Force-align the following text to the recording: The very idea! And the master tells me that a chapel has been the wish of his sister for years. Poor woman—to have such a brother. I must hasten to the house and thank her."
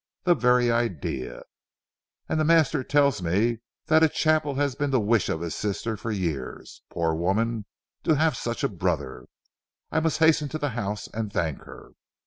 The 0.23 0.33
very 0.33 0.71
idea! 0.71 1.43
And 2.27 2.39
the 2.39 2.43
master 2.43 2.83
tells 2.83 3.21
me 3.21 3.59
that 3.85 4.01
a 4.01 4.09
chapel 4.09 4.55
has 4.55 4.73
been 4.73 4.89
the 4.89 4.99
wish 4.99 5.29
of 5.29 5.41
his 5.41 5.53
sister 5.53 5.95
for 5.95 6.09
years. 6.09 6.81
Poor 6.89 7.13
woman—to 7.13 8.15
have 8.15 8.35
such 8.35 8.63
a 8.63 8.67
brother. 8.67 9.27
I 9.91 9.99
must 9.99 10.17
hasten 10.17 10.49
to 10.49 10.57
the 10.57 10.69
house 10.69 11.07
and 11.07 11.31
thank 11.31 11.59
her." 11.65 11.91